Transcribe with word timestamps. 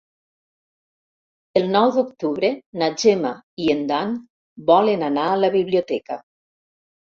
El 1.61 1.69
nou 1.75 1.91
d'octubre 1.97 2.49
na 2.83 2.89
Gemma 3.03 3.35
i 3.67 3.71
en 3.75 3.85
Dan 3.93 4.17
volen 4.73 5.07
anar 5.13 5.29
a 5.29 5.39
la 5.45 5.55
biblioteca. 5.61 6.21